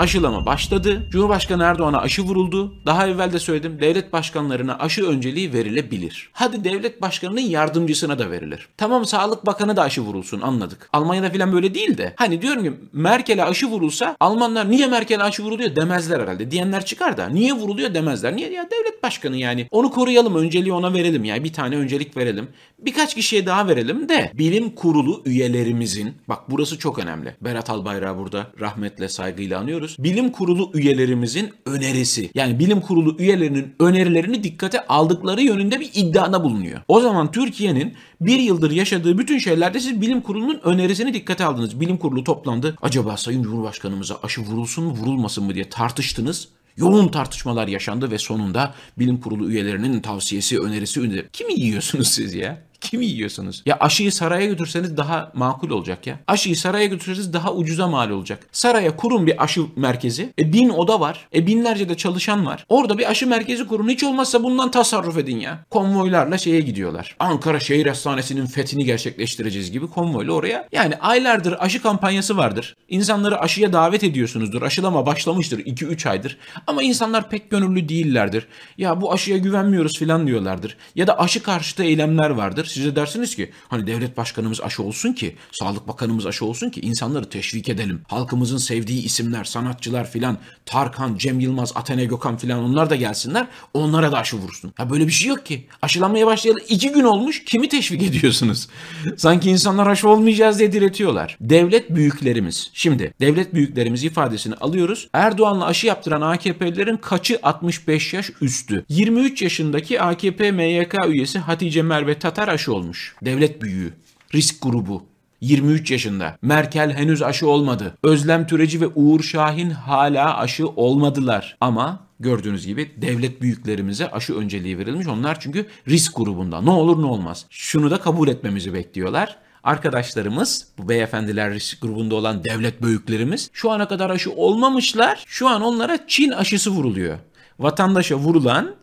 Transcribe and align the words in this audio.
aşılama 0.00 0.46
başladı. 0.46 1.02
Cumhurbaşkanı 1.10 1.62
Erdoğan'a 1.62 2.00
aşı 2.00 2.22
vuruldu. 2.22 2.74
Daha 2.86 3.06
evvel 3.06 3.32
de 3.32 3.38
söyledim 3.38 3.80
devlet 3.80 4.12
başkanlarına 4.12 4.78
aşı 4.78 5.06
önceliği 5.06 5.52
verilebilir. 5.52 6.30
Hadi 6.32 6.64
devlet 6.64 7.02
başkanının 7.02 7.40
yardımcısına 7.40 8.18
da 8.18 8.30
verilir. 8.30 8.68
Tamam 8.76 9.06
Sağlık 9.06 9.46
Bakanı 9.46 9.76
da 9.76 9.82
aşı 9.82 10.00
vurulsun 10.00 10.40
anladık. 10.40 10.88
Almanya'da 10.92 11.30
falan 11.30 11.52
böyle 11.52 11.74
değil 11.74 11.98
de. 11.98 12.14
Hani 12.16 12.42
diyorum 12.42 12.64
ki 12.64 12.72
Merkel'e 12.92 13.44
aşı 13.44 13.66
vurulsa 13.66 14.16
Almanlar 14.20 14.70
niye 14.70 14.86
Merkel'e 14.86 15.22
aşı 15.22 15.42
vuruluyor 15.42 15.76
demezler 15.76 16.20
herhalde. 16.20 16.50
Diyenler 16.50 16.84
çıkar 16.84 17.16
da 17.16 17.28
niye 17.28 17.52
vuruluyor 17.52 17.94
demezler. 17.94 18.36
Niye? 18.36 18.52
Ya 18.52 18.68
devlet 18.70 19.02
başkanı 19.02 19.36
yani. 19.36 19.68
Onu 19.70 19.90
koruyalım 19.90 20.34
önceliği 20.34 20.72
ona 20.72 20.94
verelim 20.94 21.24
yani 21.24 21.44
bir 21.44 21.52
tane 21.52 21.76
öncelik 21.76 22.16
verelim. 22.16 22.48
Birkaç 22.78 23.14
kişiye 23.14 23.46
daha 23.46 23.68
verelim 23.68 24.08
de 24.08 24.32
bilim 24.34 24.70
kurulu 24.70 25.22
üyelerimizin 25.24 26.14
bak 26.28 26.38
burası 26.48 26.78
çok 26.78 26.98
önemli. 26.98 27.34
Berat 27.40 27.70
Albayrak'ı 27.70 28.18
burada 28.18 28.46
rahmetle 28.60 29.08
saygıyla 29.08 29.60
anıyoruz. 29.60 29.89
Bilim 29.98 30.32
kurulu 30.32 30.70
üyelerimizin 30.74 31.50
önerisi 31.66 32.30
yani 32.34 32.58
bilim 32.58 32.80
kurulu 32.80 33.16
üyelerinin 33.18 33.74
önerilerini 33.80 34.44
dikkate 34.44 34.86
aldıkları 34.86 35.42
yönünde 35.42 35.80
bir 35.80 35.90
iddiada 35.94 36.44
bulunuyor. 36.44 36.80
O 36.88 37.00
zaman 37.00 37.32
Türkiye'nin 37.32 37.94
bir 38.20 38.38
yıldır 38.38 38.70
yaşadığı 38.70 39.18
bütün 39.18 39.38
şeylerde 39.38 39.80
siz 39.80 40.00
bilim 40.00 40.20
kurulunun 40.20 40.60
önerisini 40.64 41.14
dikkate 41.14 41.44
aldınız. 41.44 41.80
Bilim 41.80 41.96
kurulu 41.96 42.24
toplandı. 42.24 42.76
Acaba 42.82 43.16
Sayın 43.16 43.42
Cumhurbaşkanımıza 43.42 44.18
aşı 44.22 44.40
vurulsun 44.40 44.84
mu 44.84 44.90
vurulmasın 44.90 45.44
mı 45.44 45.54
diye 45.54 45.68
tartıştınız. 45.68 46.48
Yoğun 46.76 47.08
tartışmalar 47.08 47.68
yaşandı 47.68 48.10
ve 48.10 48.18
sonunda 48.18 48.74
bilim 48.98 49.20
kurulu 49.20 49.50
üyelerinin 49.50 50.00
tavsiyesi, 50.00 50.58
önerisi 50.58 51.00
öneri. 51.00 51.28
Kimi 51.32 51.60
yiyorsunuz 51.60 52.08
siz 52.08 52.34
ya? 52.34 52.69
Kimi 52.90 53.06
yiyorsunuz? 53.06 53.62
Ya 53.66 53.76
aşıyı 53.80 54.12
saraya 54.12 54.46
götürseniz 54.46 54.96
daha 54.96 55.32
makul 55.34 55.70
olacak 55.70 56.06
ya. 56.06 56.18
Aşıyı 56.26 56.56
saraya 56.56 56.86
götürseniz 56.86 57.32
daha 57.32 57.54
ucuza 57.54 57.88
mal 57.88 58.10
olacak. 58.10 58.46
Saraya 58.52 58.96
kurun 58.96 59.26
bir 59.26 59.44
aşı 59.44 59.62
merkezi. 59.76 60.32
E 60.38 60.52
bin 60.52 60.68
oda 60.68 61.00
var. 61.00 61.28
E 61.34 61.46
binlerce 61.46 61.88
de 61.88 61.96
çalışan 61.96 62.46
var. 62.46 62.64
Orada 62.68 62.98
bir 62.98 63.10
aşı 63.10 63.26
merkezi 63.26 63.66
kurun. 63.66 63.88
Hiç 63.88 64.04
olmazsa 64.04 64.42
bundan 64.42 64.70
tasarruf 64.70 65.18
edin 65.18 65.40
ya. 65.40 65.64
Konvoylarla 65.70 66.38
şeye 66.38 66.60
gidiyorlar. 66.60 67.16
Ankara 67.18 67.60
Şehir 67.60 67.86
Hastanesi'nin 67.86 68.46
fethini 68.46 68.84
gerçekleştireceğiz 68.84 69.70
gibi 69.72 69.86
konvoyla 69.86 70.32
oraya. 70.32 70.68
Yani 70.72 70.96
aylardır 70.96 71.56
aşı 71.58 71.82
kampanyası 71.82 72.36
vardır. 72.36 72.76
İnsanları 72.88 73.40
aşıya 73.40 73.72
davet 73.72 74.04
ediyorsunuzdur. 74.04 74.62
Aşılama 74.62 75.06
başlamıştır 75.06 75.58
2-3 75.58 76.08
aydır. 76.08 76.38
Ama 76.66 76.82
insanlar 76.82 77.30
pek 77.30 77.50
gönüllü 77.50 77.88
değillerdir. 77.88 78.46
Ya 78.78 79.00
bu 79.00 79.12
aşıya 79.12 79.38
güvenmiyoruz 79.38 79.98
filan 79.98 80.26
diyorlardır. 80.26 80.76
Ya 80.94 81.06
da 81.06 81.18
aşı 81.18 81.42
karşıtı 81.42 81.82
eylemler 81.82 82.30
vardır. 82.30 82.64
Siz 82.64 82.79
de 82.84 82.96
dersiniz 82.96 83.36
ki 83.36 83.50
hani 83.68 83.86
devlet 83.86 84.16
başkanımız 84.16 84.60
aşı 84.60 84.82
olsun 84.82 85.12
ki, 85.12 85.36
Sağlık 85.52 85.88
Bakanımız 85.88 86.26
aşı 86.26 86.44
olsun 86.44 86.70
ki 86.70 86.80
insanları 86.80 87.28
teşvik 87.28 87.68
edelim. 87.68 88.02
Halkımızın 88.08 88.58
sevdiği 88.58 89.04
isimler, 89.04 89.44
sanatçılar 89.44 90.10
filan, 90.10 90.38
Tarkan, 90.66 91.16
Cem 91.16 91.40
Yılmaz, 91.40 91.72
Atene 91.74 92.04
Gökhan 92.04 92.36
filan 92.36 92.60
onlar 92.60 92.90
da 92.90 92.96
gelsinler. 92.96 93.46
Onlara 93.74 94.12
da 94.12 94.18
aşı 94.18 94.36
vursun. 94.36 94.72
Ya 94.78 94.90
böyle 94.90 95.06
bir 95.06 95.12
şey 95.12 95.28
yok 95.28 95.46
ki. 95.46 95.66
Aşılanmaya 95.82 96.26
başlayalı 96.26 96.60
iki 96.68 96.92
gün 96.92 97.04
olmuş. 97.04 97.44
Kimi 97.44 97.68
teşvik 97.68 98.02
ediyorsunuz? 98.02 98.68
Sanki 99.16 99.50
insanlar 99.50 99.86
aşı 99.86 100.08
olmayacağız 100.08 100.58
diye 100.58 100.72
diretiyorlar. 100.72 101.36
Devlet 101.40 101.90
büyüklerimiz. 101.90 102.70
Şimdi 102.72 103.14
devlet 103.20 103.54
büyüklerimiz 103.54 104.04
ifadesini 104.04 104.54
alıyoruz. 104.54 105.08
Erdoğan'la 105.12 105.66
aşı 105.66 105.86
yaptıran 105.86 106.20
AKP'lilerin 106.20 106.96
kaçı 106.96 107.38
65 107.42 108.14
yaş 108.14 108.30
üstü? 108.40 108.84
23 108.88 109.42
yaşındaki 109.42 110.00
AKP 110.00 110.52
MYK 110.52 110.94
üyesi 111.08 111.38
Hatice 111.38 111.82
Merve 111.82 112.18
Tatar 112.18 112.48
aşı 112.48 112.69
olmuş. 112.70 113.16
Devlet 113.22 113.62
büyüğü. 113.62 113.92
Risk 114.34 114.62
grubu. 114.62 115.02
23 115.40 115.90
yaşında. 115.90 116.38
Merkel 116.42 116.90
henüz 116.92 117.22
aşı 117.22 117.48
olmadı. 117.48 117.94
Özlem 118.02 118.46
Türeci 118.46 118.80
ve 118.80 118.86
Uğur 118.86 119.22
Şahin 119.22 119.70
hala 119.70 120.38
aşı 120.38 120.68
olmadılar. 120.68 121.56
Ama 121.60 122.06
gördüğünüz 122.20 122.66
gibi 122.66 122.90
devlet 122.96 123.42
büyüklerimize 123.42 124.10
aşı 124.10 124.34
önceliği 124.34 124.78
verilmiş. 124.78 125.06
Onlar 125.06 125.40
çünkü 125.40 125.66
risk 125.88 126.16
grubunda. 126.16 126.60
Ne 126.60 126.70
olur 126.70 127.02
ne 127.02 127.06
olmaz. 127.06 127.46
Şunu 127.50 127.90
da 127.90 128.00
kabul 128.00 128.28
etmemizi 128.28 128.74
bekliyorlar. 128.74 129.36
Arkadaşlarımız, 129.64 130.68
bu 130.78 130.88
beyefendiler 130.88 131.54
risk 131.54 131.82
grubunda 131.82 132.14
olan 132.14 132.44
devlet 132.44 132.82
büyüklerimiz 132.82 133.50
şu 133.52 133.70
ana 133.70 133.88
kadar 133.88 134.10
aşı 134.10 134.32
olmamışlar. 134.32 135.24
Şu 135.26 135.48
an 135.48 135.62
onlara 135.62 135.98
Çin 136.06 136.30
aşısı 136.30 136.70
vuruluyor. 136.70 137.18
Vatandaşa 137.58 138.16
vurulan, 138.16 138.74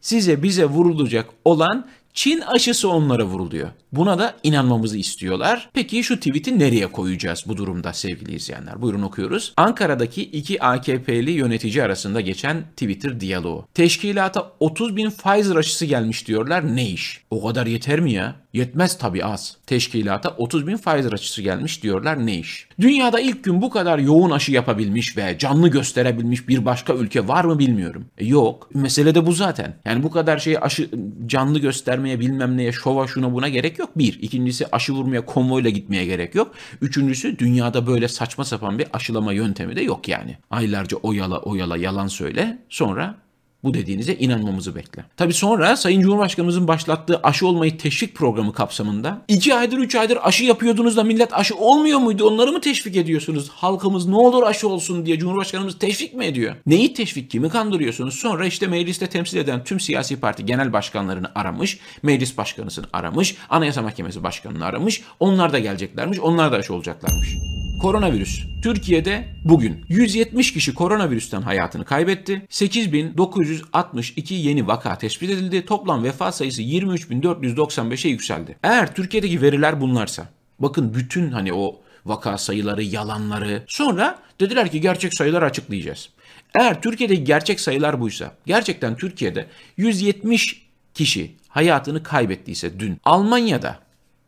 size 0.00 0.42
bize 0.42 0.64
vurulacak 0.64 1.26
olan 1.44 1.86
Çin 2.14 2.40
aşısı 2.40 2.88
onlara 2.88 3.24
vuruluyor. 3.24 3.68
Buna 3.96 4.18
da 4.18 4.34
inanmamızı 4.42 4.98
istiyorlar. 4.98 5.68
Peki 5.72 6.04
şu 6.04 6.16
tweet'i 6.16 6.58
nereye 6.58 6.86
koyacağız 6.86 7.44
bu 7.46 7.56
durumda 7.56 7.92
sevgili 7.92 8.34
izleyenler? 8.34 8.82
Buyurun 8.82 9.02
okuyoruz. 9.02 9.52
Ankara'daki 9.56 10.22
iki 10.22 10.62
AKP'li 10.62 11.30
yönetici 11.30 11.82
arasında 11.82 12.20
geçen 12.20 12.62
Twitter 12.62 13.20
diyaloğu. 13.20 13.66
Teşkilata 13.74 14.52
30 14.60 14.96
bin 14.96 15.10
Pfizer 15.10 15.56
aşısı 15.56 15.86
gelmiş 15.86 16.28
diyorlar. 16.28 16.76
Ne 16.76 16.88
iş? 16.88 17.20
O 17.30 17.46
kadar 17.46 17.66
yeter 17.66 18.00
mi 18.00 18.12
ya? 18.12 18.36
Yetmez 18.54 18.98
tabii 18.98 19.24
az. 19.24 19.56
Teşkilata 19.66 20.30
30 20.30 20.66
bin 20.66 20.76
Pfizer 20.76 21.12
aşısı 21.12 21.42
gelmiş 21.42 21.82
diyorlar. 21.82 22.26
Ne 22.26 22.38
iş? 22.38 22.68
Dünyada 22.80 23.20
ilk 23.20 23.44
gün 23.44 23.62
bu 23.62 23.70
kadar 23.70 23.98
yoğun 23.98 24.30
aşı 24.30 24.52
yapabilmiş 24.52 25.16
ve 25.16 25.38
canlı 25.38 25.68
gösterebilmiş 25.68 26.48
bir 26.48 26.64
başka 26.64 26.94
ülke 26.94 27.28
var 27.28 27.44
mı 27.44 27.58
bilmiyorum. 27.58 28.06
E 28.18 28.26
yok. 28.26 28.68
Mesele 28.74 29.14
de 29.14 29.26
bu 29.26 29.32
zaten. 29.32 29.74
Yani 29.84 30.02
bu 30.02 30.10
kadar 30.10 30.38
şeyi 30.38 30.60
aşı 30.60 30.90
canlı 31.26 31.58
göstermeye 31.58 32.20
bilmem 32.20 32.56
neye 32.56 32.72
şova 32.72 33.06
şuna 33.06 33.32
buna 33.32 33.48
gerek 33.48 33.78
yok. 33.78 33.83
Bir. 33.96 34.18
İkincisi 34.22 34.66
aşı 34.72 34.92
vurmaya 34.92 35.26
konvoyla 35.26 35.70
gitmeye 35.70 36.04
gerek 36.04 36.34
yok. 36.34 36.54
Üçüncüsü 36.80 37.38
dünyada 37.38 37.86
böyle 37.86 38.08
saçma 38.08 38.44
sapan 38.44 38.78
bir 38.78 38.86
aşılama 38.92 39.32
yöntemi 39.32 39.76
de 39.76 39.82
yok 39.82 40.08
yani. 40.08 40.36
Aylarca 40.50 40.96
oyala 40.96 41.38
oyala 41.38 41.76
yalan 41.76 42.06
söyle 42.06 42.58
sonra 42.68 43.23
bu 43.64 43.74
dediğinize 43.74 44.14
inanmamızı 44.14 44.74
bekle. 44.74 45.04
Tabi 45.16 45.34
sonra 45.34 45.76
Sayın 45.76 46.00
Cumhurbaşkanımızın 46.00 46.68
başlattığı 46.68 47.20
aşı 47.22 47.46
olmayı 47.46 47.78
teşvik 47.78 48.14
programı 48.14 48.52
kapsamında 48.52 49.22
2 49.28 49.54
aydır 49.54 49.78
3 49.78 49.94
aydır 49.94 50.18
aşı 50.22 50.44
yapıyordunuz 50.44 50.96
da 50.96 51.04
millet 51.04 51.34
aşı 51.34 51.56
olmuyor 51.56 51.98
muydu? 51.98 52.28
Onları 52.28 52.52
mı 52.52 52.60
teşvik 52.60 52.96
ediyorsunuz? 52.96 53.48
Halkımız 53.48 54.06
ne 54.06 54.16
olur 54.16 54.42
aşı 54.42 54.68
olsun 54.68 55.06
diye 55.06 55.18
Cumhurbaşkanımız 55.18 55.78
teşvik 55.78 56.14
mi 56.14 56.24
ediyor? 56.24 56.54
Neyi 56.66 56.94
teşvik? 56.94 57.30
Kimi 57.30 57.48
kandırıyorsunuz? 57.48 58.14
Sonra 58.14 58.46
işte 58.46 58.66
mecliste 58.66 59.06
temsil 59.06 59.36
eden 59.36 59.64
tüm 59.64 59.80
siyasi 59.80 60.20
parti 60.20 60.46
genel 60.46 60.72
başkanlarını 60.72 61.30
aramış, 61.34 61.78
meclis 62.02 62.38
başkanısını 62.38 62.86
aramış, 62.92 63.36
anayasa 63.50 63.82
mahkemesi 63.82 64.22
başkanını 64.22 64.64
aramış. 64.64 65.02
Onlar 65.20 65.52
da 65.52 65.58
geleceklermiş, 65.58 66.18
onlar 66.18 66.52
da 66.52 66.56
aşı 66.56 66.74
olacaklarmış. 66.74 67.63
Koronavirüs. 67.84 68.44
Türkiye'de 68.62 69.28
bugün 69.44 69.84
170 69.88 70.52
kişi 70.52 70.74
koronavirüsten 70.74 71.42
hayatını 71.42 71.84
kaybetti. 71.84 72.46
8962 72.50 74.34
yeni 74.34 74.66
vaka 74.66 74.98
tespit 74.98 75.30
edildi. 75.30 75.66
Toplam 75.66 76.04
vefat 76.04 76.36
sayısı 76.36 76.62
23495'e 76.62 78.10
yükseldi. 78.10 78.56
Eğer 78.62 78.94
Türkiye'deki 78.94 79.42
veriler 79.42 79.80
bunlarsa 79.80 80.28
bakın 80.58 80.94
bütün 80.94 81.30
hani 81.30 81.52
o 81.52 81.80
vaka 82.04 82.38
sayıları, 82.38 82.82
yalanları. 82.82 83.64
Sonra 83.66 84.18
dediler 84.40 84.70
ki 84.70 84.80
gerçek 84.80 85.14
sayıları 85.14 85.44
açıklayacağız. 85.44 86.08
Eğer 86.54 86.82
Türkiye'deki 86.82 87.24
gerçek 87.24 87.60
sayılar 87.60 88.00
buysa, 88.00 88.34
gerçekten 88.46 88.96
Türkiye'de 88.96 89.46
170 89.76 90.66
kişi 90.94 91.34
hayatını 91.48 92.02
kaybettiyse 92.02 92.80
dün 92.80 93.00
Almanya'da 93.04 93.78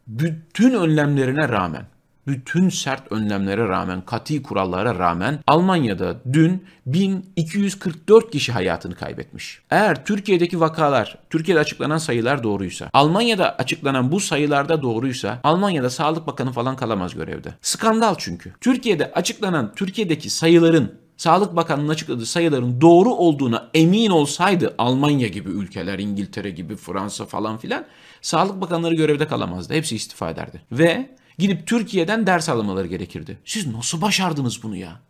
bütün 0.06 0.74
önlemlerine 0.74 1.48
rağmen 1.48 1.95
bütün 2.26 2.68
sert 2.68 3.12
önlemlere 3.12 3.68
rağmen, 3.68 4.00
kati 4.00 4.42
kurallara 4.42 4.98
rağmen 4.98 5.38
Almanya'da 5.46 6.16
dün 6.32 6.66
1244 6.86 8.30
kişi 8.30 8.52
hayatını 8.52 8.94
kaybetmiş. 8.94 9.60
Eğer 9.70 10.04
Türkiye'deki 10.04 10.60
vakalar, 10.60 11.18
Türkiye'de 11.30 11.60
açıklanan 11.60 11.98
sayılar 11.98 12.42
doğruysa, 12.42 12.90
Almanya'da 12.92 13.56
açıklanan 13.56 14.12
bu 14.12 14.20
sayılarda 14.20 14.82
doğruysa, 14.82 15.40
Almanya'da 15.44 15.90
Sağlık 15.90 16.26
Bakanı 16.26 16.52
falan 16.52 16.76
kalamaz 16.76 17.14
görevde. 17.14 17.54
Skandal 17.60 18.14
çünkü. 18.18 18.52
Türkiye'de 18.60 19.12
açıklanan 19.12 19.72
Türkiye'deki 19.74 20.30
sayıların 20.30 20.92
Sağlık 21.16 21.56
Bakanlığı'nın 21.56 21.88
açıkladığı 21.88 22.26
sayıların 22.26 22.80
doğru 22.80 23.14
olduğuna 23.14 23.70
emin 23.74 24.10
olsaydı 24.10 24.74
Almanya 24.78 25.28
gibi 25.28 25.50
ülkeler, 25.50 25.98
İngiltere 25.98 26.50
gibi, 26.50 26.76
Fransa 26.76 27.24
falan 27.24 27.56
filan 27.56 27.84
Sağlık 28.22 28.60
Bakanları 28.60 28.94
görevde 28.94 29.26
kalamazdı. 29.26 29.74
Hepsi 29.74 29.96
istifa 29.96 30.30
ederdi. 30.30 30.62
Ve 30.72 31.16
Gidip 31.38 31.66
Türkiye'den 31.66 32.26
ders 32.26 32.48
almaları 32.48 32.86
gerekirdi. 32.86 33.38
Siz 33.44 33.66
nasıl 33.66 34.00
başardınız 34.00 34.62
bunu 34.62 34.76
ya? 34.76 35.00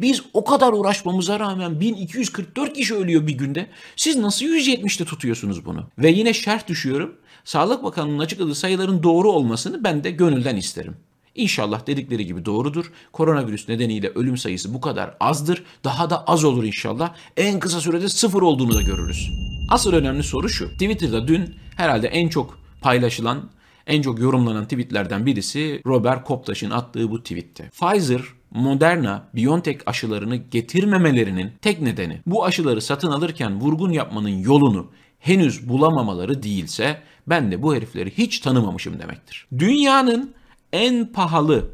Biz 0.00 0.22
o 0.32 0.44
kadar 0.44 0.72
uğraşmamıza 0.72 1.40
rağmen 1.40 1.80
1244 1.80 2.72
kişi 2.72 2.94
ölüyor 2.94 3.26
bir 3.26 3.38
günde. 3.38 3.66
Siz 3.96 4.16
nasıl 4.16 4.46
170'te 4.46 5.04
tutuyorsunuz 5.04 5.64
bunu? 5.64 5.86
Ve 5.98 6.10
yine 6.10 6.34
şerh 6.34 6.66
düşüyorum. 6.66 7.16
Sağlık 7.44 7.84
Bakanlığı'nın 7.84 8.18
açıkladığı 8.18 8.54
sayıların 8.54 9.02
doğru 9.02 9.32
olmasını 9.32 9.84
ben 9.84 10.04
de 10.04 10.10
gönülden 10.10 10.56
isterim. 10.56 10.96
İnşallah 11.34 11.86
dedikleri 11.86 12.26
gibi 12.26 12.44
doğrudur. 12.44 12.92
Koronavirüs 13.12 13.68
nedeniyle 13.68 14.08
ölüm 14.08 14.36
sayısı 14.36 14.74
bu 14.74 14.80
kadar 14.80 15.14
azdır. 15.20 15.62
Daha 15.84 16.10
da 16.10 16.24
az 16.24 16.44
olur 16.44 16.64
inşallah. 16.64 17.14
En 17.36 17.60
kısa 17.60 17.80
sürede 17.80 18.08
sıfır 18.08 18.42
olduğunu 18.42 18.74
da 18.74 18.82
görürüz. 18.82 19.30
Asıl 19.68 19.92
önemli 19.92 20.22
soru 20.22 20.48
şu. 20.48 20.68
Twitter'da 20.68 21.28
dün 21.28 21.54
herhalde 21.76 22.08
en 22.08 22.28
çok 22.28 22.58
paylaşılan 22.80 23.50
en 23.86 24.02
çok 24.02 24.18
yorumlanan 24.18 24.64
tweetlerden 24.64 25.26
birisi 25.26 25.82
Robert 25.86 26.24
Koptaş'ın 26.24 26.70
attığı 26.70 27.10
bu 27.10 27.22
tweetti. 27.22 27.70
Pfizer 27.80 28.20
Moderna, 28.50 29.28
BioNTech 29.34 29.80
aşılarını 29.86 30.36
getirmemelerinin 30.36 31.52
tek 31.62 31.80
nedeni 31.80 32.20
bu 32.26 32.44
aşıları 32.44 32.82
satın 32.82 33.10
alırken 33.10 33.60
vurgun 33.60 33.90
yapmanın 33.90 34.38
yolunu 34.38 34.86
henüz 35.18 35.68
bulamamaları 35.68 36.42
değilse 36.42 37.02
ben 37.26 37.52
de 37.52 37.62
bu 37.62 37.74
herifleri 37.74 38.10
hiç 38.18 38.40
tanımamışım 38.40 38.98
demektir. 38.98 39.46
Dünyanın 39.58 40.34
en 40.72 41.12
pahalı 41.12 41.70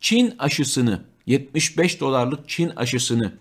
Çin 0.00 0.34
aşısını 0.38 1.02
75 1.26 2.00
dolarlık 2.00 2.48
Çin 2.48 2.70
aşısını 2.76 3.32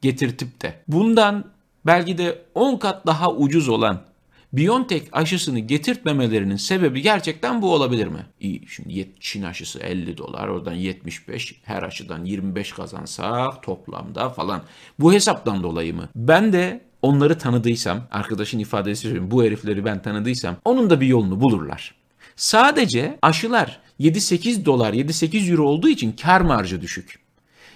getirtip 0.00 0.62
de 0.62 0.82
bundan 0.88 1.44
belki 1.86 2.18
de 2.18 2.42
10 2.54 2.76
kat 2.76 3.06
daha 3.06 3.32
ucuz 3.32 3.68
olan 3.68 4.02
BioNTech 4.52 5.04
aşısını 5.12 5.58
getirtmemelerinin 5.58 6.56
sebebi 6.56 7.02
gerçekten 7.02 7.62
bu 7.62 7.74
olabilir 7.74 8.06
mi? 8.06 8.26
İyi 8.40 8.62
şimdi 8.68 9.10
Çin 9.20 9.42
aşısı 9.42 9.78
50 9.78 10.18
dolar 10.18 10.48
oradan 10.48 10.72
75 10.72 11.60
her 11.64 11.82
aşıdan 11.82 12.24
25 12.24 12.72
kazansak 12.72 13.62
toplamda 13.62 14.28
falan. 14.28 14.62
Bu 14.98 15.12
hesaptan 15.12 15.62
dolayı 15.62 15.94
mı? 15.94 16.08
Ben 16.16 16.52
de 16.52 16.80
onları 17.02 17.38
tanıdıysam 17.38 18.02
arkadaşın 18.10 18.58
ifadesi 18.58 19.02
söyleyeyim 19.02 19.30
bu 19.30 19.44
herifleri 19.44 19.84
ben 19.84 20.02
tanıdıysam 20.02 20.56
onun 20.64 20.90
da 20.90 21.00
bir 21.00 21.06
yolunu 21.06 21.40
bulurlar. 21.40 21.94
Sadece 22.36 23.18
aşılar 23.22 23.80
7-8 24.00 24.64
dolar 24.64 24.92
7-8 24.92 25.50
euro 25.50 25.64
olduğu 25.64 25.88
için 25.88 26.12
kar 26.22 26.40
marjı 26.40 26.80
düşük. 26.80 27.18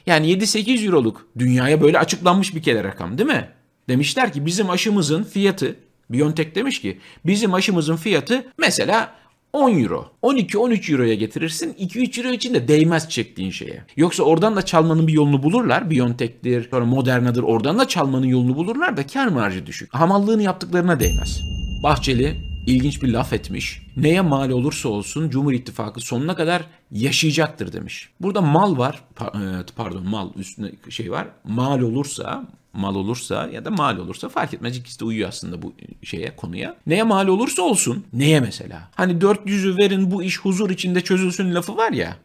Yani 0.06 0.26
7-8 0.26 0.86
euroluk 0.86 1.28
dünyaya 1.38 1.80
böyle 1.80 1.98
açıklanmış 1.98 2.54
bir 2.54 2.62
kere 2.62 2.84
rakam 2.84 3.18
değil 3.18 3.28
mi? 3.28 3.48
Demişler 3.88 4.32
ki 4.32 4.46
bizim 4.46 4.70
aşımızın 4.70 5.24
fiyatı 5.24 5.76
BioNTech 6.10 6.54
demiş 6.54 6.80
ki 6.80 6.98
bizim 7.26 7.54
aşımızın 7.54 7.96
fiyatı 7.96 8.44
mesela 8.58 9.14
10 9.54 9.82
euro. 9.82 10.10
12-13 10.22 10.92
euroya 10.92 11.14
getirirsin. 11.14 11.72
2-3 11.72 12.20
euro 12.20 12.32
için 12.32 12.54
de 12.54 12.68
değmez 12.68 13.08
çektiğin 13.08 13.50
şeye. 13.50 13.84
Yoksa 13.96 14.22
oradan 14.22 14.56
da 14.56 14.62
çalmanın 14.62 15.06
bir 15.06 15.12
yolunu 15.12 15.42
bulurlar. 15.42 15.90
BioNTech'tir, 15.90 16.70
sonra 16.70 16.84
Moderna'dır. 16.84 17.42
Oradan 17.42 17.78
da 17.78 17.88
çalmanın 17.88 18.26
yolunu 18.26 18.56
bulurlar 18.56 18.96
da 18.96 19.06
kar 19.06 19.26
marjı 19.26 19.66
düşük. 19.66 19.94
Hamallığını 19.94 20.42
yaptıklarına 20.42 21.00
değmez. 21.00 21.42
Bahçeli 21.82 22.36
ilginç 22.66 23.02
bir 23.02 23.08
laf 23.08 23.32
etmiş. 23.32 23.82
Neye 23.96 24.20
mal 24.20 24.50
olursa 24.50 24.88
olsun 24.88 25.30
Cumhur 25.30 25.52
İttifakı 25.52 26.00
sonuna 26.00 26.34
kadar 26.34 26.62
yaşayacaktır 26.90 27.72
demiş. 27.72 28.08
Burada 28.20 28.40
mal 28.40 28.78
var, 28.78 29.00
e, 29.20 29.40
pardon 29.76 30.08
mal 30.08 30.30
üstüne 30.36 30.70
şey 30.88 31.10
var. 31.10 31.28
Mal 31.44 31.80
olursa, 31.80 32.44
mal 32.74 32.94
olursa 32.94 33.48
ya 33.52 33.64
da 33.64 33.70
mal 33.70 33.98
olursa 33.98 34.28
fark 34.28 34.54
etmez. 34.54 34.76
İkisi 34.76 35.00
de 35.00 35.04
uyuyor 35.04 35.28
aslında 35.28 35.62
bu 35.62 35.72
şeye 36.02 36.36
konuya. 36.36 36.76
Neye 36.86 37.02
mal 37.02 37.28
olursa 37.28 37.62
olsun. 37.62 38.04
Neye 38.12 38.40
mesela? 38.40 38.88
Hani 38.94 39.12
400'ü 39.12 39.78
verin 39.78 40.10
bu 40.10 40.22
iş 40.22 40.40
huzur 40.40 40.70
içinde 40.70 41.00
çözülsün 41.00 41.54
lafı 41.54 41.76
var 41.76 41.92
ya. 41.92 42.16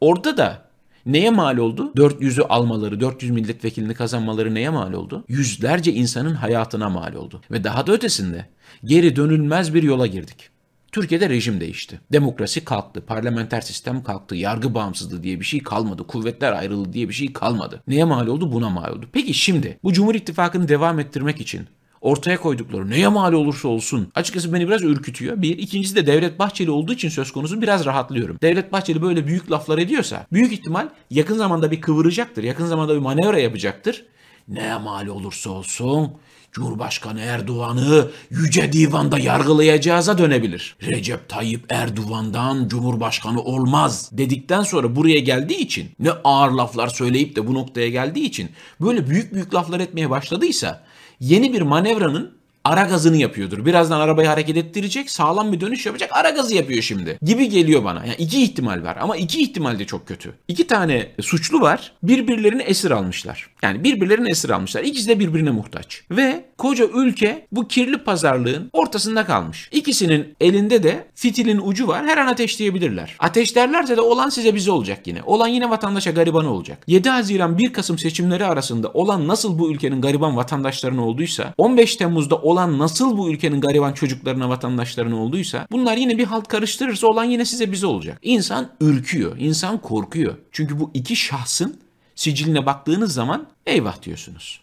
Orada 0.00 0.36
da 0.36 0.64
Neye 1.06 1.30
mal 1.30 1.56
oldu? 1.56 1.92
400'ü 1.96 2.42
almaları, 2.42 3.00
400 3.00 3.30
milletvekilini 3.30 3.94
kazanmaları 3.94 4.54
neye 4.54 4.70
mal 4.70 4.92
oldu? 4.92 5.24
Yüzlerce 5.28 5.92
insanın 5.92 6.34
hayatına 6.34 6.88
mal 6.88 7.14
oldu. 7.14 7.40
Ve 7.50 7.64
daha 7.64 7.86
da 7.86 7.92
ötesinde 7.92 8.46
geri 8.84 9.16
dönülmez 9.16 9.74
bir 9.74 9.82
yola 9.82 10.06
girdik. 10.06 10.50
Türkiye'de 10.94 11.28
rejim 11.28 11.60
değişti. 11.60 12.00
Demokrasi 12.12 12.64
kalktı, 12.64 13.00
parlamenter 13.06 13.60
sistem 13.60 14.02
kalktı, 14.02 14.36
yargı 14.36 14.74
bağımsızlığı 14.74 15.22
diye 15.22 15.40
bir 15.40 15.44
şey 15.44 15.62
kalmadı, 15.62 16.06
kuvvetler 16.06 16.52
ayrılığı 16.52 16.92
diye 16.92 17.08
bir 17.08 17.14
şey 17.14 17.32
kalmadı. 17.32 17.82
Neye 17.88 18.04
mal 18.04 18.26
oldu? 18.26 18.52
Buna 18.52 18.70
mal 18.70 18.92
oldu. 18.92 19.06
Peki 19.12 19.34
şimdi 19.34 19.78
bu 19.84 19.92
Cumhur 19.92 20.14
İttifakı'nı 20.14 20.68
devam 20.68 21.00
ettirmek 21.00 21.40
için 21.40 21.66
ortaya 22.00 22.40
koydukları 22.40 22.90
neye 22.90 23.08
mal 23.08 23.32
olursa 23.32 23.68
olsun 23.68 24.08
açıkçası 24.14 24.52
beni 24.52 24.68
biraz 24.68 24.82
ürkütüyor. 24.82 25.42
Bir. 25.42 25.58
ikincisi 25.58 25.96
de 25.96 26.06
Devlet 26.06 26.38
Bahçeli 26.38 26.70
olduğu 26.70 26.92
için 26.92 27.08
söz 27.08 27.32
konusu 27.32 27.62
biraz 27.62 27.84
rahatlıyorum. 27.84 28.38
Devlet 28.42 28.72
Bahçeli 28.72 29.02
böyle 29.02 29.26
büyük 29.26 29.50
laflar 29.50 29.78
ediyorsa 29.78 30.26
büyük 30.32 30.52
ihtimal 30.52 30.88
yakın 31.10 31.36
zamanda 31.36 31.70
bir 31.70 31.80
kıvıracaktır. 31.80 32.42
Yakın 32.42 32.66
zamanda 32.66 32.94
bir 32.94 33.00
manevra 33.00 33.38
yapacaktır. 33.38 34.04
Neye 34.48 34.78
mal 34.78 35.06
olursa 35.06 35.50
olsun 35.50 36.12
Cumhurbaşkanı 36.54 37.20
Erdoğan'ı 37.20 38.10
Yüce 38.30 38.72
Divan'da 38.72 39.18
yargılayacağıza 39.18 40.18
dönebilir. 40.18 40.76
Recep 40.82 41.28
Tayyip 41.28 41.64
Erdoğan'dan 41.68 42.68
Cumhurbaşkanı 42.68 43.42
olmaz 43.42 44.08
dedikten 44.12 44.62
sonra 44.62 44.96
buraya 44.96 45.20
geldiği 45.20 45.58
için 45.58 45.90
ne 45.98 46.10
ağır 46.10 46.50
laflar 46.50 46.88
söyleyip 46.88 47.36
de 47.36 47.46
bu 47.46 47.54
noktaya 47.54 47.88
geldiği 47.88 48.24
için 48.24 48.50
böyle 48.80 49.10
büyük 49.10 49.34
büyük 49.34 49.54
laflar 49.54 49.80
etmeye 49.80 50.10
başladıysa 50.10 50.84
yeni 51.20 51.52
bir 51.52 51.62
manevranın 51.62 52.43
ara 52.64 52.82
gazını 52.82 53.16
yapıyordur. 53.16 53.66
Birazdan 53.66 54.00
arabayı 54.00 54.28
hareket 54.28 54.56
ettirecek, 54.56 55.10
sağlam 55.10 55.52
bir 55.52 55.60
dönüş 55.60 55.86
yapacak, 55.86 56.10
ara 56.12 56.30
gazı 56.30 56.54
yapıyor 56.54 56.82
şimdi. 56.82 57.18
Gibi 57.22 57.48
geliyor 57.48 57.84
bana. 57.84 58.04
Yani 58.04 58.16
iki 58.18 58.42
ihtimal 58.42 58.82
var 58.82 58.96
ama 59.00 59.16
iki 59.16 59.42
ihtimal 59.42 59.78
de 59.78 59.84
çok 59.84 60.08
kötü. 60.08 60.34
İki 60.48 60.66
tane 60.66 61.08
suçlu 61.20 61.60
var. 61.60 61.92
Birbirlerini 62.02 62.62
esir 62.62 62.90
almışlar. 62.90 63.50
Yani 63.62 63.84
birbirlerini 63.84 64.30
esir 64.30 64.50
almışlar. 64.50 64.82
İkisi 64.82 65.08
de 65.08 65.18
birbirine 65.18 65.50
muhtaç. 65.50 66.02
Ve 66.10 66.44
koca 66.58 66.84
ülke 66.84 67.46
bu 67.52 67.68
kirli 67.68 67.98
pazarlığın 67.98 68.70
ortasında 68.72 69.24
kalmış. 69.24 69.68
İkisinin 69.72 70.34
elinde 70.40 70.82
de 70.82 71.06
fitilin 71.14 71.60
ucu 71.64 71.88
var. 71.88 72.06
Her 72.06 72.18
an 72.18 72.26
ateşleyebilirler. 72.26 73.16
Ateşlerlerse 73.18 73.96
de 73.96 74.00
olan 74.00 74.28
size 74.28 74.54
bize 74.54 74.70
olacak 74.70 75.06
yine. 75.06 75.22
Olan 75.22 75.48
yine 75.48 75.70
vatandaşa 75.70 76.10
garibanı 76.10 76.52
olacak. 76.52 76.78
7 76.86 77.08
Haziran 77.08 77.58
1 77.58 77.72
Kasım 77.72 77.98
seçimleri 77.98 78.46
arasında 78.46 78.88
olan 78.88 79.28
nasıl 79.28 79.58
bu 79.58 79.70
ülkenin 79.70 80.00
gariban 80.00 80.36
vatandaşlarına 80.36 81.06
olduysa 81.06 81.54
15 81.58 81.96
Temmuz'da 81.96 82.36
olan 82.36 82.53
nasıl 82.54 83.18
bu 83.18 83.30
ülkenin 83.30 83.60
gariban 83.60 83.92
çocuklarına 83.92 84.48
vatandaşlarına 84.48 85.16
olduysa 85.16 85.66
bunlar 85.72 85.96
yine 85.96 86.18
bir 86.18 86.24
halt 86.24 86.48
karıştırırsa 86.48 87.06
olan 87.06 87.24
yine 87.24 87.44
size 87.44 87.72
bize 87.72 87.86
olacak. 87.86 88.18
İnsan 88.22 88.70
ürküyor. 88.80 89.36
insan 89.38 89.78
korkuyor. 89.78 90.34
Çünkü 90.52 90.80
bu 90.80 90.90
iki 90.94 91.16
şahsın 91.16 91.80
siciline 92.14 92.66
baktığınız 92.66 93.14
zaman 93.14 93.46
eyvah 93.66 94.02
diyorsunuz. 94.02 94.60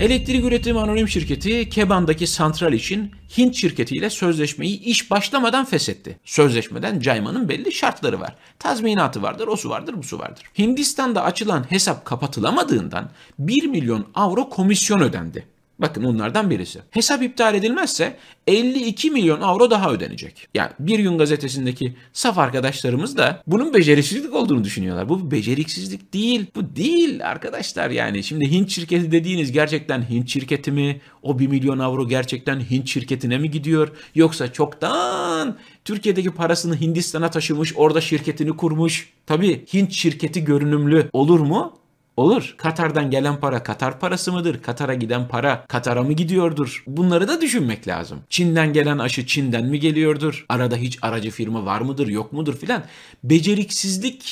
Elektrik 0.00 0.44
Üretim 0.44 0.76
Anonim 0.76 1.08
Şirketi 1.08 1.68
Keban'daki 1.68 2.26
santral 2.26 2.72
için 2.72 3.10
Hint 3.38 3.54
şirketiyle 3.54 4.10
sözleşmeyi 4.10 4.80
iş 4.80 5.10
başlamadan 5.10 5.64
feshetti. 5.64 6.18
Sözleşmeden 6.24 7.00
caymanın 7.00 7.48
belli 7.48 7.72
şartları 7.72 8.20
var. 8.20 8.36
Tazminatı 8.58 9.22
vardır, 9.22 9.48
o 9.48 9.56
su 9.56 9.70
vardır, 9.70 9.94
bu 9.96 10.02
su 10.02 10.18
vardır. 10.18 10.42
Hindistan'da 10.58 11.22
açılan 11.22 11.70
hesap 11.70 12.04
kapatılamadığından 12.04 13.10
1 13.38 13.66
milyon 13.66 14.06
avro 14.14 14.50
komisyon 14.50 15.00
ödendi. 15.00 15.53
Bakın 15.78 16.04
onlardan 16.04 16.50
birisi. 16.50 16.80
Hesap 16.90 17.22
iptal 17.22 17.54
edilmezse 17.54 18.16
52 18.46 19.10
milyon 19.10 19.40
avro 19.40 19.70
daha 19.70 19.92
ödenecek. 19.92 20.48
Yani 20.54 20.70
Bir 20.78 20.98
Gün 20.98 21.18
gazetesindeki 21.18 21.96
saf 22.12 22.38
arkadaşlarımız 22.38 23.16
da 23.16 23.42
bunun 23.46 23.74
beceriksizlik 23.74 24.34
olduğunu 24.34 24.64
düşünüyorlar. 24.64 25.08
Bu 25.08 25.30
beceriksizlik 25.30 26.14
değil. 26.14 26.46
Bu 26.54 26.76
değil 26.76 27.28
arkadaşlar 27.28 27.90
yani. 27.90 28.24
Şimdi 28.24 28.50
Hint 28.50 28.70
şirketi 28.70 29.12
dediğiniz 29.12 29.52
gerçekten 29.52 30.10
Hint 30.10 30.28
şirketi 30.28 30.72
mi? 30.72 31.00
O 31.22 31.38
1 31.38 31.46
milyon 31.46 31.78
avro 31.78 32.08
gerçekten 32.08 32.60
Hint 32.60 32.88
şirketine 32.88 33.38
mi 33.38 33.50
gidiyor? 33.50 33.88
Yoksa 34.14 34.52
çoktan 34.52 35.56
Türkiye'deki 35.84 36.30
parasını 36.30 36.80
Hindistan'a 36.80 37.30
taşımış, 37.30 37.72
orada 37.76 38.00
şirketini 38.00 38.56
kurmuş. 38.56 39.12
Tabii 39.26 39.64
Hint 39.74 39.92
şirketi 39.92 40.44
görünümlü 40.44 41.08
olur 41.12 41.40
mu? 41.40 41.83
Olur. 42.16 42.54
Katar'dan 42.56 43.10
gelen 43.10 43.40
para 43.40 43.62
Katar 43.62 44.00
parası 44.00 44.32
mıdır? 44.32 44.62
Katar'a 44.62 44.94
giden 44.94 45.28
para 45.28 45.66
Katar'a 45.68 46.02
mı 46.02 46.12
gidiyordur? 46.12 46.84
Bunları 46.86 47.28
da 47.28 47.40
düşünmek 47.40 47.88
lazım. 47.88 48.18
Çin'den 48.30 48.72
gelen 48.72 48.98
aşı 48.98 49.26
Çin'den 49.26 49.64
mi 49.64 49.80
geliyordur? 49.80 50.46
Arada 50.48 50.76
hiç 50.76 50.98
aracı 51.02 51.30
firma 51.30 51.66
var 51.66 51.80
mıdır 51.80 52.06
yok 52.06 52.32
mudur 52.32 52.56
filan. 52.56 52.82
Beceriksizlik 53.24 54.24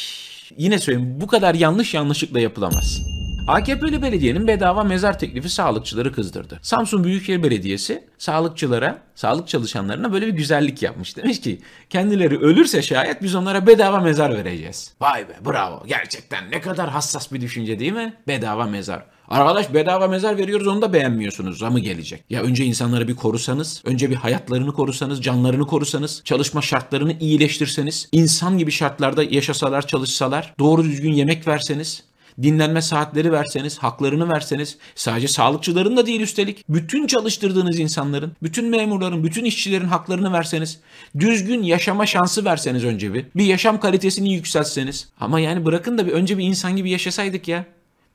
yine 0.59 0.79
söyleyeyim 0.79 1.21
bu 1.21 1.27
kadar 1.27 1.55
yanlış 1.55 1.95
yanlışlıkla 1.95 2.41
yapılamaz. 2.41 3.03
AKP'li 3.47 4.03
belediyenin 4.03 4.47
bedava 4.47 4.85
mezar 4.85 5.19
teklifi 5.19 5.49
sağlıkçıları 5.49 6.13
kızdırdı. 6.13 6.59
Samsun 6.63 7.05
Büyükşehir 7.05 7.43
Belediyesi 7.43 8.05
sağlıkçılara, 8.19 8.99
sağlık 9.15 9.49
çalışanlarına 9.49 10.13
böyle 10.13 10.27
bir 10.27 10.33
güzellik 10.33 10.83
yapmış. 10.83 11.17
Demiş 11.17 11.41
ki 11.41 11.61
kendileri 11.91 12.39
ölürse 12.39 12.83
şayet 12.83 13.23
biz 13.23 13.35
onlara 13.35 13.67
bedava 13.67 14.01
mezar 14.01 14.37
vereceğiz. 14.37 14.95
Vay 15.01 15.29
be 15.29 15.33
bravo 15.47 15.83
gerçekten 15.87 16.51
ne 16.51 16.61
kadar 16.61 16.91
hassas 16.91 17.33
bir 17.33 17.41
düşünce 17.41 17.79
değil 17.79 17.93
mi? 17.93 18.15
Bedava 18.29 18.67
mezar. 18.67 19.03
Arkadaş 19.29 19.75
bedava 19.75 20.09
mezar 20.09 20.39
veriyoruz 20.39 20.67
onu 20.67 20.83
da 20.83 20.93
beğenmiyorsunuz. 20.93 21.59
Zamı 21.59 21.81
gelecek. 21.81 22.25
Ya 22.31 22.43
önce 22.43 22.65
insanları 22.65 23.09
bir 23.09 23.17
korusanız, 23.17 23.83
önce 23.85 24.11
bir 24.11 24.17
hayatlarını 24.17 24.73
korusanız, 24.73 25.23
canlarını 25.23 25.67
korusanız, 25.67 26.23
çalışma 26.25 26.63
şartlarını 26.63 27.19
iyileştirseniz, 27.21 28.09
insan 28.13 28.59
gibi 28.59 28.71
şartlarda 28.71 29.23
yaşasalar, 29.23 29.87
çalışsalar, 29.87 30.55
doğru 30.59 30.85
düzgün 30.85 31.13
yemek 31.13 31.49
verseniz, 31.49 32.05
dinlenme 32.43 32.83
saatleri 32.83 33.33
verseniz, 33.33 33.79
haklarını 33.79 34.33
verseniz, 34.33 34.79
sadece 34.95 35.29
sağlıkçıların 35.29 35.97
da 35.97 36.07
değil 36.07 36.21
üstelik, 36.21 36.65
bütün 36.69 37.07
çalıştırdığınız 37.07 37.79
insanların, 37.79 38.33
bütün 38.43 38.69
memurların, 38.69 39.25
bütün 39.25 39.45
işçilerin 39.45 39.87
haklarını 39.89 40.33
verseniz, 40.33 40.81
düzgün 41.19 41.63
yaşama 41.63 42.07
şansı 42.07 42.45
verseniz 42.45 42.85
önce 42.85 43.15
bir, 43.15 43.25
bir 43.37 43.45
yaşam 43.45 43.81
kalitesini 43.81 44.35
yükseltseniz. 44.35 45.09
Ama 45.21 45.41
yani 45.41 45.65
bırakın 45.65 45.99
da 45.99 46.07
bir 46.07 46.13
önce 46.13 46.39
bir 46.39 46.45
insan 46.45 46.77
gibi 46.77 46.91
yaşasaydık 46.91 47.49
ya. 47.49 47.65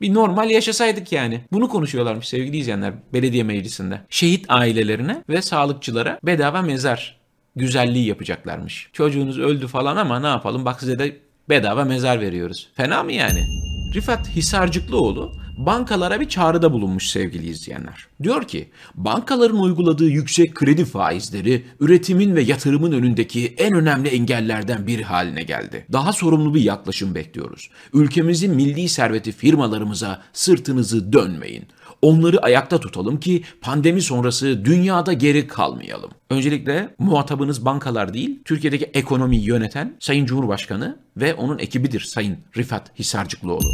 Bir 0.01 0.13
normal 0.13 0.49
yaşasaydık 0.49 1.11
yani. 1.11 1.41
Bunu 1.51 1.69
konuşuyorlarmış 1.69 2.27
sevgili 2.27 2.57
izleyenler 2.57 2.93
belediye 3.13 3.43
meclisinde. 3.43 4.01
Şehit 4.09 4.45
ailelerine 4.49 5.23
ve 5.29 5.41
sağlıkçılara 5.41 6.19
bedava 6.23 6.61
mezar 6.61 7.17
güzelliği 7.55 8.07
yapacaklarmış. 8.07 8.89
Çocuğunuz 8.93 9.39
öldü 9.39 9.67
falan 9.67 9.95
ama 9.95 10.19
ne 10.19 10.27
yapalım 10.27 10.65
bak 10.65 10.79
size 10.79 10.99
de 10.99 11.17
bedava 11.49 11.85
mezar 11.85 12.21
veriyoruz. 12.21 12.69
Fena 12.75 13.03
mı 13.03 13.13
yani? 13.13 13.66
Rifat 13.93 14.29
Hisarcıklıoğlu 14.29 15.31
bankalara 15.57 16.19
bir 16.19 16.29
çağrıda 16.29 16.73
bulunmuş 16.73 17.09
sevgili 17.09 17.49
izleyenler. 17.49 18.07
Diyor 18.23 18.47
ki, 18.47 18.69
bankaların 18.95 19.59
uyguladığı 19.59 20.09
yüksek 20.09 20.55
kredi 20.55 20.85
faizleri 20.85 21.65
üretimin 21.79 22.35
ve 22.35 22.41
yatırımın 22.41 22.91
önündeki 22.91 23.55
en 23.57 23.73
önemli 23.73 24.09
engellerden 24.09 24.87
biri 24.87 25.03
haline 25.03 25.43
geldi. 25.43 25.85
Daha 25.91 26.13
sorumlu 26.13 26.53
bir 26.53 26.61
yaklaşım 26.61 27.15
bekliyoruz. 27.15 27.69
Ülkemizin 27.93 28.55
milli 28.55 28.89
serveti 28.89 29.31
firmalarımıza 29.31 30.21
sırtınızı 30.33 31.13
dönmeyin. 31.13 31.65
Onları 32.01 32.43
ayakta 32.43 32.79
tutalım 32.79 33.19
ki 33.19 33.43
pandemi 33.61 34.01
sonrası 34.01 34.65
dünyada 34.65 35.13
geri 35.13 35.47
kalmayalım. 35.47 36.11
Öncelikle 36.29 36.95
muhatabınız 36.99 37.65
bankalar 37.65 38.13
değil, 38.13 38.39
Türkiye'deki 38.45 38.85
ekonomiyi 38.85 39.47
yöneten 39.47 39.95
Sayın 39.99 40.25
Cumhurbaşkanı 40.25 40.97
ve 41.17 41.33
onun 41.33 41.59
ekibidir 41.59 41.99
Sayın 41.99 42.37
Rifat 42.57 42.99
Hisarcıklıoğlu. 42.99 43.67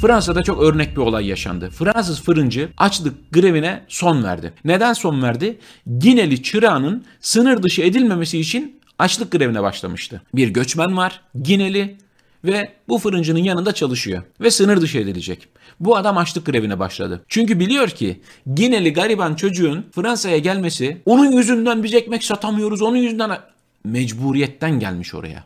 Fransa'da 0.00 0.42
çok 0.42 0.62
örnek 0.62 0.96
bir 0.96 1.00
olay 1.00 1.26
yaşandı. 1.26 1.70
Fransız 1.70 2.22
fırıncı 2.22 2.68
açlık 2.76 3.32
grevine 3.32 3.84
son 3.88 4.24
verdi. 4.24 4.52
Neden 4.64 4.92
son 4.92 5.22
verdi? 5.22 5.58
Gineli 5.98 6.42
çırağının 6.42 7.04
sınır 7.20 7.62
dışı 7.62 7.82
edilmemesi 7.82 8.38
için 8.38 8.80
açlık 8.98 9.32
grevine 9.32 9.62
başlamıştı. 9.62 10.22
Bir 10.34 10.48
göçmen 10.48 10.96
var, 10.96 11.20
Gineli 11.42 11.98
ve 12.46 12.72
bu 12.88 12.98
fırıncının 12.98 13.38
yanında 13.38 13.72
çalışıyor 13.72 14.22
ve 14.40 14.50
sınır 14.50 14.80
dışı 14.80 14.98
edilecek. 14.98 15.48
Bu 15.80 15.96
adam 15.96 16.18
açlık 16.18 16.46
grevine 16.46 16.78
başladı. 16.78 17.24
Çünkü 17.28 17.60
biliyor 17.60 17.88
ki 17.88 18.20
Gineli 18.54 18.92
gariban 18.92 19.34
çocuğun 19.34 19.86
Fransa'ya 19.94 20.38
gelmesi 20.38 21.02
onun 21.06 21.32
yüzünden 21.32 21.82
biz 21.82 21.94
ekmek 21.94 22.24
satamıyoruz, 22.24 22.82
onun 22.82 22.96
yüzünden 22.96 23.38
mecburiyetten 23.84 24.80
gelmiş 24.80 25.14
oraya. 25.14 25.44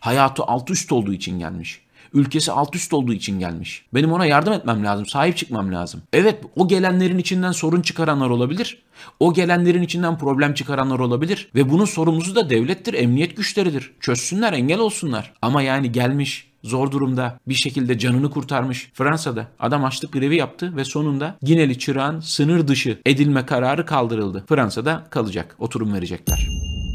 Hayatı 0.00 0.42
alt 0.42 0.70
üst 0.70 0.92
olduğu 0.92 1.12
için 1.12 1.38
gelmiş. 1.38 1.80
Ülkesi 2.14 2.52
alt 2.52 2.76
üst 2.76 2.92
olduğu 2.92 3.12
için 3.12 3.38
gelmiş. 3.38 3.84
Benim 3.94 4.12
ona 4.12 4.26
yardım 4.26 4.52
etmem 4.52 4.84
lazım, 4.84 5.06
sahip 5.06 5.36
çıkmam 5.36 5.72
lazım. 5.72 6.02
Evet 6.12 6.38
o 6.56 6.68
gelenlerin 6.68 7.18
içinden 7.18 7.52
sorun 7.52 7.82
çıkaranlar 7.82 8.30
olabilir. 8.30 8.82
O 9.20 9.34
gelenlerin 9.34 9.82
içinden 9.82 10.18
problem 10.18 10.54
çıkaranlar 10.54 10.98
olabilir. 10.98 11.48
Ve 11.54 11.70
bunun 11.70 11.84
sorumlusu 11.84 12.34
da 12.34 12.50
devlettir, 12.50 12.94
emniyet 12.94 13.36
güçleridir. 13.36 13.92
Çözsünler, 14.00 14.52
engel 14.52 14.78
olsunlar. 14.78 15.32
Ama 15.42 15.62
yani 15.62 15.92
gelmiş, 15.92 16.48
zor 16.64 16.90
durumda 16.90 17.40
bir 17.48 17.54
şekilde 17.54 17.98
canını 17.98 18.30
kurtarmış. 18.30 18.90
Fransa'da 18.94 19.48
adam 19.60 19.84
açlık 19.84 20.12
grevi 20.12 20.36
yaptı 20.36 20.76
ve 20.76 20.84
sonunda 20.84 21.36
Gineli 21.42 21.78
çırağın 21.78 22.20
sınır 22.20 22.68
dışı 22.68 22.98
edilme 23.06 23.46
kararı 23.46 23.86
kaldırıldı. 23.86 24.44
Fransa'da 24.48 25.06
kalacak, 25.10 25.56
oturum 25.58 25.94
verecekler. 25.94 26.48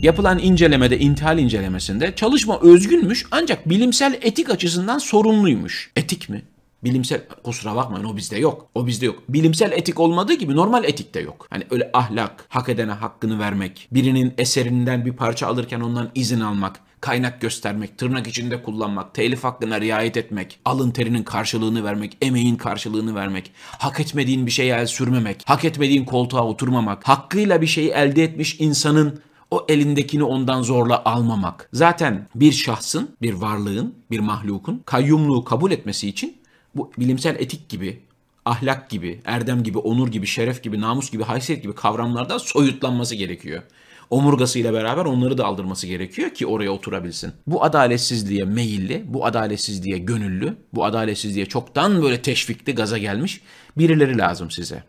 Yapılan 0.04 0.40
incelemede, 0.40 1.00
intihal 1.00 1.40
incelemesinde 1.40 2.16
çalışma 2.16 2.60
özgünmüş 2.62 3.26
ancak 3.32 3.70
bilimsel 3.70 4.20
etik 4.22 4.50
açısından 4.50 4.98
sorunluymuş. 4.98 5.92
Etik 5.96 6.30
mi? 6.30 6.42
Bilimsel 6.84 7.22
kusura 7.44 7.76
bakmayın 7.76 8.06
o 8.06 8.18
bizde 8.18 8.40
yok. 8.40 8.70
O 8.76 8.88
bizde 8.88 9.06
yok. 9.06 9.24
Bilimsel 9.30 9.72
etik 9.72 10.00
olmadığı 10.00 10.34
gibi 10.34 10.56
normal 10.56 10.84
etik 10.84 11.14
de 11.14 11.20
yok. 11.20 11.48
Hani 11.50 11.64
öyle 11.72 11.90
ahlak, 11.94 12.46
hak 12.50 12.70
edene 12.70 12.92
hakkını 12.92 13.40
vermek, 13.40 13.88
birinin 13.92 14.34
eserinden 14.38 15.06
bir 15.06 15.14
parça 15.14 15.48
alırken 15.48 15.82
ondan 15.82 16.10
izin 16.16 16.40
almak, 16.40 16.80
kaynak 17.02 17.42
göstermek, 17.42 17.98
tırnak 17.98 18.28
içinde 18.28 18.64
kullanmak, 18.64 19.14
telif 19.14 19.44
hakkına 19.44 19.82
riayet 19.82 20.18
etmek, 20.18 20.60
alın 20.66 20.92
terinin 20.92 21.24
karşılığını 21.24 21.84
vermek, 21.84 22.18
emeğin 22.22 22.56
karşılığını 22.56 23.16
vermek, 23.16 23.52
hak 23.78 24.00
etmediğin 24.00 24.46
bir 24.46 24.52
şeye 24.52 24.76
el 24.76 24.88
sürmemek, 24.88 25.42
hak 25.46 25.66
etmediğin 25.66 26.06
koltuğa 26.06 26.44
oturmamak, 26.44 27.08
hakkıyla 27.08 27.62
bir 27.62 27.68
şeyi 27.68 27.90
elde 27.90 28.24
etmiş 28.24 28.56
insanın 28.60 29.20
o 29.54 29.66
elindekini 29.70 30.24
ondan 30.24 30.62
zorla 30.62 31.06
almamak. 31.06 31.70
Zaten 31.74 32.28
bir 32.36 32.52
şahsın, 32.52 33.16
bir 33.22 33.34
varlığın, 33.34 33.96
bir 34.12 34.20
mahlukun 34.20 34.82
kayyumluğu 34.86 35.44
kabul 35.44 35.72
etmesi 35.72 36.08
için 36.10 36.38
bu 36.76 36.92
bilimsel 37.00 37.36
etik 37.36 37.70
gibi, 37.70 38.00
ahlak 38.46 38.90
gibi, 38.90 39.22
erdem 39.26 39.64
gibi, 39.64 39.78
onur 39.78 40.08
gibi, 40.08 40.28
şeref 40.28 40.64
gibi, 40.64 40.82
namus 40.82 41.12
gibi, 41.12 41.24
haysiyet 41.24 41.64
gibi 41.64 41.76
kavramlardan 41.76 42.38
soyutlanması 42.38 43.16
gerekiyor. 43.16 43.64
Omurgasıyla 44.10 44.74
beraber 44.74 45.06
onları 45.06 45.38
da 45.38 45.46
aldırması 45.46 45.88
gerekiyor 45.88 46.30
ki 46.30 46.48
oraya 46.48 46.72
oturabilsin. 46.72 47.34
Bu 47.48 47.64
adaletsizliğe 47.64 48.44
meyilli, 48.46 49.04
bu 49.08 49.26
adaletsizliğe 49.26 49.98
gönüllü, 49.98 50.58
bu 50.74 50.86
adaletsizliğe 50.86 51.46
çoktan 51.46 52.02
böyle 52.04 52.22
teşvikli 52.22 52.76
gaza 52.76 52.98
gelmiş 52.98 53.42
birileri 53.78 54.18
lazım 54.18 54.52
size 54.52 54.84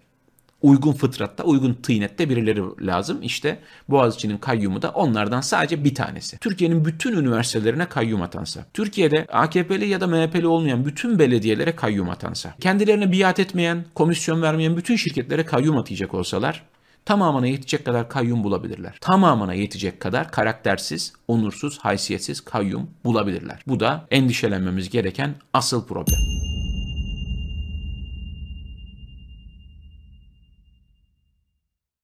uygun 0.64 0.92
fıtratta, 0.92 1.44
uygun 1.44 1.74
tıynette 1.74 2.30
birileri 2.30 2.62
lazım. 2.86 3.22
İşte 3.22 3.58
Boğaziçi'nin 3.88 4.38
kayyumu 4.38 4.82
da 4.82 4.90
onlardan 4.90 5.40
sadece 5.40 5.84
bir 5.84 5.94
tanesi. 5.94 6.38
Türkiye'nin 6.38 6.84
bütün 6.84 7.16
üniversitelerine 7.16 7.86
kayyum 7.86 8.22
atansa, 8.22 8.64
Türkiye'de 8.74 9.26
AKP'li 9.32 9.88
ya 9.88 10.00
da 10.00 10.06
MHP'li 10.06 10.46
olmayan 10.46 10.84
bütün 10.84 11.18
belediyelere 11.18 11.76
kayyum 11.76 12.10
atansa, 12.10 12.54
kendilerine 12.60 13.12
biat 13.12 13.38
etmeyen, 13.38 13.84
komisyon 13.94 14.42
vermeyen 14.42 14.76
bütün 14.76 14.96
şirketlere 14.96 15.44
kayyum 15.44 15.78
atayacak 15.78 16.14
olsalar, 16.14 16.62
tamamına 17.04 17.46
yetecek 17.46 17.84
kadar 17.84 18.08
kayyum 18.08 18.44
bulabilirler. 18.44 18.98
Tamamına 19.00 19.54
yetecek 19.54 20.00
kadar 20.00 20.30
karaktersiz, 20.30 21.12
onursuz, 21.28 21.78
haysiyetsiz 21.78 22.40
kayyum 22.40 22.90
bulabilirler. 23.04 23.62
Bu 23.66 23.80
da 23.80 24.06
endişelenmemiz 24.10 24.90
gereken 24.90 25.34
asıl 25.52 25.86
problem. 25.86 26.53